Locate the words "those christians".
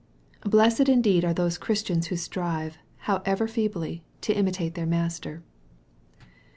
1.31-2.07